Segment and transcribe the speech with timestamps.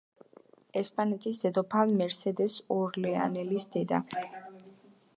[0.79, 4.05] ესპანეთის დედოფალ მერსედეს ორლეანელის დედა.